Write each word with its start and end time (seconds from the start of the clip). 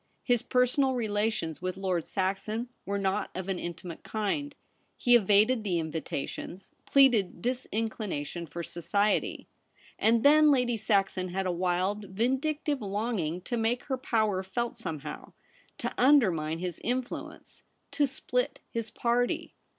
His 0.23 0.41
personal 0.41 0.95
relations 0.95 1.61
with 1.61 1.77
Lord 1.77 2.07
Saxon 2.07 2.69
were 2.87 2.97
not 2.97 3.29
of 3.35 3.47
an 3.49 3.59
intimate 3.59 4.01
kind. 4.03 4.55
He 4.97 5.15
evaded 5.15 5.63
the 5.63 5.77
invitations, 5.77 6.71
pleaded 6.87 7.39
disinclination 7.39 8.47
for 8.47 8.63
society. 8.63 9.47
And 9.99 10.23
then 10.23 10.49
Lady 10.49 10.75
Saxon 10.75 11.27
had 11.27 11.45
a 11.45 11.51
wild, 11.51 12.05
vindictive 12.05 12.81
longing 12.81 13.41
to 13.41 13.57
make 13.57 13.83
her 13.83 13.97
power 13.97 14.41
felt 14.41 14.75
somehow; 14.75 15.33
to 15.77 15.93
undermine 15.99 16.57
his 16.57 16.81
influence; 16.83 17.61
to 17.91 18.07
split 18.07 18.59
his 18.71 18.89
party. 18.89 19.53